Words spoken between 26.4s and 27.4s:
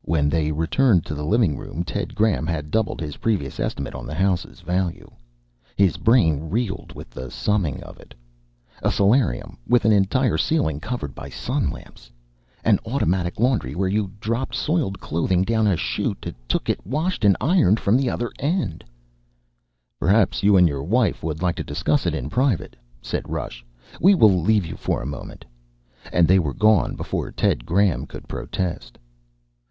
gone before